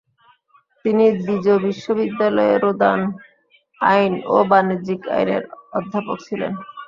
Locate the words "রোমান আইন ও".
2.57-4.37